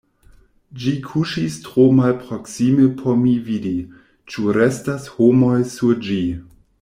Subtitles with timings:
[0.83, 3.75] Ĝi kuŝis tro malproksime por mi vidi,
[4.33, 6.19] ĉu restas homoj sur ĝi.